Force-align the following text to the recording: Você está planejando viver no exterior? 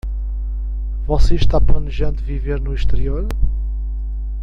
Você 1.05 1.35
está 1.35 1.61
planejando 1.61 2.23
viver 2.23 2.59
no 2.59 2.73
exterior? 2.73 3.27